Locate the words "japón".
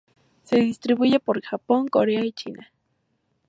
1.43-1.87